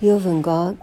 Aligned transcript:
Theo 0.00 0.16
van 0.16 0.40
Gogh 0.40 0.78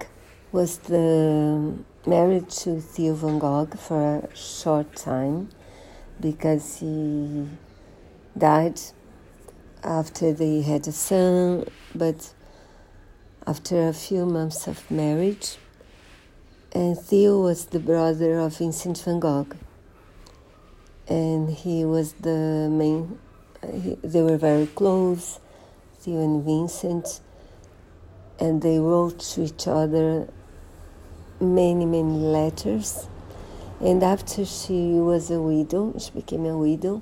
was 0.51 0.77
the 0.77 1.55
um, 1.57 1.85
married 2.05 2.51
to 2.51 2.79
Theo 2.79 3.15
van 3.15 3.39
Gogh 3.39 3.65
for 3.75 4.17
a 4.17 4.35
short 4.35 4.95
time 4.95 5.49
because 6.21 6.77
he 6.77 7.47
died 8.37 8.79
after 9.83 10.33
they 10.33 10.61
had 10.61 10.87
a 10.87 10.91
son, 10.91 11.65
but 11.95 12.31
after 13.47 13.87
a 13.87 13.93
few 13.93 14.23
months 14.27 14.67
of 14.67 14.91
marriage, 14.91 15.57
and 16.71 16.95
Theo 16.95 17.41
was 17.41 17.65
the 17.65 17.79
brother 17.79 18.37
of 18.37 18.55
Vincent 18.55 18.99
van 18.99 19.19
Gogh, 19.19 19.47
and 21.07 21.49
he 21.49 21.83
was 21.83 22.13
the 22.21 22.69
main. 22.69 23.17
He, 23.81 23.97
they 24.03 24.21
were 24.21 24.37
very 24.37 24.67
close, 24.67 25.39
Theo 26.01 26.23
and 26.23 26.45
Vincent, 26.45 27.21
and 28.39 28.61
they 28.61 28.79
wrote 28.79 29.19
to 29.19 29.43
each 29.43 29.67
other 29.67 30.27
many, 31.39 31.85
many 31.85 32.17
letters. 32.17 33.07
And 33.79 34.01
after 34.03 34.45
she 34.45 34.93
was 34.93 35.29
a 35.29 35.41
widow, 35.41 35.93
she 35.99 36.11
became 36.11 36.45
a 36.45 36.57
widow, 36.57 37.01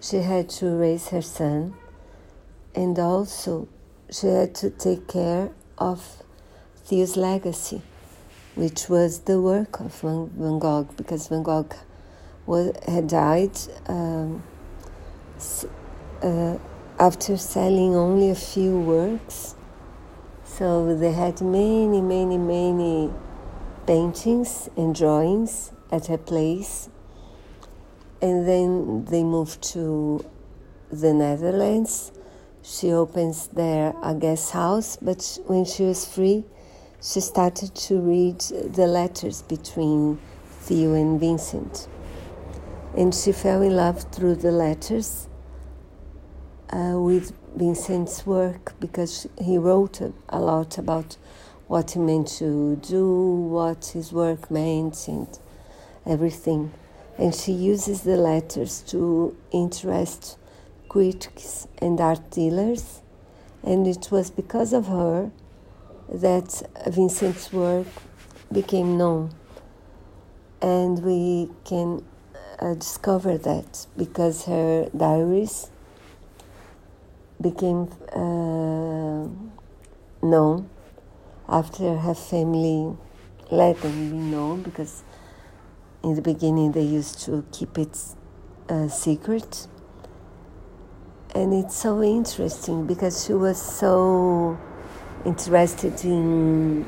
she 0.00 0.18
had 0.18 0.48
to 0.50 0.66
raise 0.76 1.08
her 1.08 1.22
son, 1.22 1.74
and 2.74 2.98
also 2.98 3.68
she 4.10 4.26
had 4.26 4.54
to 4.56 4.70
take 4.70 5.08
care 5.08 5.50
of 5.78 6.22
Theo's 6.84 7.16
legacy, 7.16 7.82
which 8.54 8.88
was 8.88 9.20
the 9.20 9.40
work 9.40 9.80
of 9.80 9.94
Van, 10.00 10.58
Gogh, 10.58 10.88
because 10.96 11.28
Van 11.28 11.42
Gogh 11.42 11.68
was, 12.46 12.72
had 12.86 13.08
died 13.08 13.56
um, 13.88 14.42
uh, 16.22 16.58
after 16.98 17.36
selling 17.36 17.94
only 17.94 18.30
a 18.30 18.34
few 18.34 18.78
works. 18.78 19.54
So 20.58 20.96
they 20.96 21.12
had 21.12 21.42
many, 21.42 22.00
many, 22.00 22.38
many 22.38 23.12
paintings 23.86 24.70
and 24.74 24.94
drawings 24.94 25.70
at 25.92 26.06
her 26.06 26.16
place. 26.16 26.88
And 28.22 28.48
then 28.48 29.04
they 29.04 29.22
moved 29.22 29.60
to 29.74 30.24
the 30.90 31.12
Netherlands. 31.12 32.10
She 32.62 32.90
opens 32.90 33.48
there 33.48 33.94
a 34.02 34.14
guest 34.14 34.52
house, 34.52 34.96
but 34.96 35.38
when 35.44 35.66
she 35.66 35.82
was 35.82 36.06
free, 36.06 36.46
she 37.02 37.20
started 37.20 37.74
to 37.74 38.00
read 38.00 38.40
the 38.40 38.86
letters 38.86 39.42
between 39.42 40.18
Theo 40.62 40.94
and 40.94 41.20
Vincent. 41.20 41.86
And 42.96 43.14
she 43.14 43.32
fell 43.32 43.60
in 43.60 43.76
love 43.76 44.10
through 44.10 44.36
the 44.36 44.52
letters 44.52 45.28
uh, 46.70 46.94
with 46.98 47.32
Vincent's 47.54 48.26
work 48.26 48.74
because 48.80 49.26
he 49.40 49.56
wrote 49.58 50.00
a 50.28 50.40
lot 50.40 50.78
about 50.78 51.16
what 51.68 51.92
he 51.92 51.98
meant 51.98 52.28
to 52.28 52.76
do, 52.76 53.08
what 53.50 53.86
his 53.86 54.12
work 54.12 54.50
meant, 54.50 55.08
and 55.08 55.38
everything. 56.04 56.72
And 57.18 57.34
she 57.34 57.52
uses 57.52 58.02
the 58.02 58.16
letters 58.16 58.82
to 58.88 59.36
interest 59.50 60.38
critics 60.88 61.66
and 61.78 62.00
art 62.00 62.30
dealers. 62.30 63.00
And 63.62 63.86
it 63.86 64.08
was 64.10 64.30
because 64.30 64.72
of 64.72 64.86
her 64.86 65.30
that 66.08 66.62
Vincent's 66.86 67.52
work 67.52 67.86
became 68.52 68.96
known. 68.96 69.32
And 70.62 71.02
we 71.02 71.50
can 71.64 72.04
uh, 72.60 72.74
discover 72.74 73.38
that 73.38 73.86
because 73.96 74.44
her 74.44 74.88
diaries 74.96 75.70
became 77.40 77.88
uh, 78.12 79.28
known 80.26 80.68
after 81.48 81.96
her 81.96 82.14
family 82.14 82.96
let 83.50 83.80
them 83.80 84.10
be 84.10 84.16
known 84.16 84.62
because 84.62 85.04
in 86.02 86.14
the 86.14 86.22
beginning 86.22 86.72
they 86.72 86.82
used 86.82 87.20
to 87.20 87.44
keep 87.52 87.78
it 87.78 87.96
a 88.68 88.88
secret. 88.88 89.68
And 91.34 91.52
it's 91.52 91.76
so 91.76 92.02
interesting 92.02 92.86
because 92.86 93.24
she 93.24 93.34
was 93.34 93.60
so 93.60 94.58
interested 95.24 96.04
in 96.04 96.86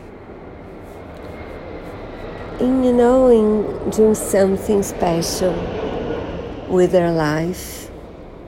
in 2.60 2.82
you 2.82 2.92
know 2.92 3.28
in 3.28 3.90
doing 3.90 4.14
something 4.14 4.82
special 4.82 5.52
with 6.68 6.92
her 6.92 7.12
life. 7.12 7.90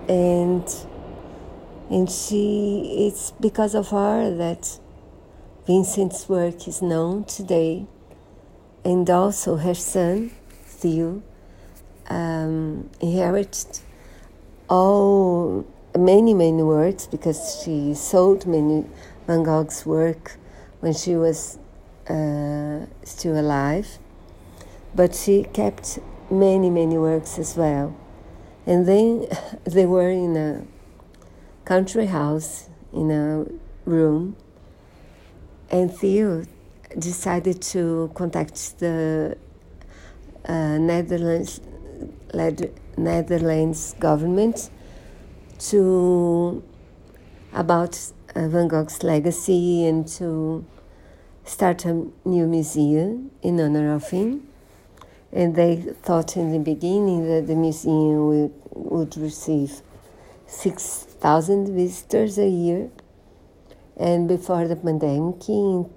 And 0.09 0.65
and 1.91 2.09
she 2.09 3.07
it's 3.07 3.33
because 3.33 3.75
of 3.75 3.89
her 3.89 4.35
that 4.37 4.79
Vincent's 5.67 6.29
work 6.29 6.69
is 6.69 6.81
known 6.81 7.25
today, 7.25 7.87
and 8.85 9.11
also 9.11 9.57
her 9.57 9.75
son, 9.75 10.31
Theo, 10.65 11.23
um, 12.09 12.89
inherited 13.01 13.81
all 14.69 15.67
many 15.99 16.33
many 16.33 16.63
works 16.63 17.07
because 17.07 17.61
she 17.63 17.93
sold 17.95 18.47
many 18.47 18.87
Van 19.27 19.43
Gogh's 19.43 19.85
work 19.85 20.37
when 20.79 20.95
she 20.95 21.17
was 21.17 21.59
uh, 22.09 22.87
still 23.05 23.39
alive, 23.39 23.99
but 24.95 25.15
she 25.15 25.43
kept 25.53 25.99
many 26.31 26.71
many 26.71 26.97
works 26.97 27.37
as 27.37 27.57
well, 27.57 27.97
and 28.65 28.87
then 28.87 29.27
they 29.65 29.87
were 29.87 30.11
in 30.11 30.37
a 30.37 30.63
country 31.71 32.07
house 32.07 32.69
in 32.93 33.13
a 33.13 33.47
room 33.89 34.35
and 35.71 35.89
Theo 35.95 36.45
decided 36.99 37.63
to 37.63 38.11
contact 38.13 38.81
the 38.81 39.39
uh, 40.47 40.79
Netherlands 40.79 41.61
Netherlands 42.97 43.95
government 44.01 44.69
to 45.71 46.61
about 47.53 47.95
uh, 48.35 48.49
Van 48.49 48.67
Gogh's 48.67 49.05
legacy 49.05 49.87
and 49.87 50.09
to 50.19 50.65
start 51.45 51.85
a 51.85 51.93
new 52.25 52.49
museum 52.49 53.31
in 53.43 53.61
honor 53.61 53.95
of 53.95 54.11
him. 54.11 54.49
And 55.33 55.55
they 55.55 55.77
thought 56.03 56.37
in 56.37 56.51
the 56.51 56.59
beginning 56.59 57.29
that 57.29 57.47
the 57.47 57.55
museum 57.55 58.27
would, 58.27 58.53
would 58.75 59.17
receive 59.17 59.83
6,000 60.51 61.75
visitors 61.75 62.37
a 62.39 62.49
year. 62.49 62.91
And 63.97 64.27
before 64.27 64.67
the 64.67 64.77
pandemic 64.77 65.49
in 65.49 65.89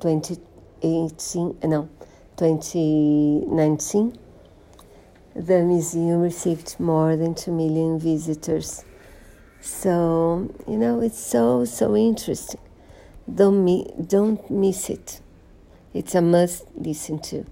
2018 0.00 1.58
uh, 1.62 1.66
no 1.66 1.88
2019 2.36 4.18
the 5.36 5.62
museum 5.62 6.20
received 6.20 6.78
more 6.80 7.16
than 7.16 7.34
2 7.34 7.52
million 7.52 7.98
visitors. 7.98 8.84
So 9.60 10.52
you 10.66 10.76
know 10.76 11.00
it's 11.00 11.20
so 11.20 11.64
so 11.64 11.96
interesting. 11.96 12.60
Don't 13.32 13.64
mi- 13.64 13.92
don't 14.04 14.50
miss 14.50 14.90
it. 14.90 15.20
It's 15.94 16.14
a 16.14 16.22
must 16.22 16.64
listen 16.74 17.18
to 17.30 17.46